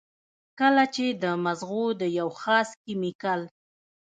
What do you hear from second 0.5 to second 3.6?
کله چې د مزغو د يو خاص کېميکل